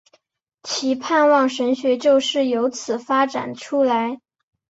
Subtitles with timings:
[0.63, 4.19] 其盼望神学就是有此发展出来。